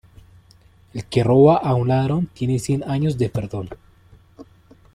El 0.95 1.05
que 1.05 1.23
roba 1.23 1.57
a 1.57 1.75
un 1.75 1.89
ladrón 1.89 2.25
tiene 2.33 2.57
cien 2.57 2.83
años 2.89 3.19
de 3.19 3.29
perdón. 3.29 3.69